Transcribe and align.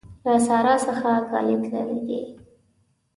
له 0.25 0.35
سارا 0.47 0.75
څخه 0.85 1.11
کالي 1.31 1.55
تللي 1.71 1.99
دي. 2.07 2.21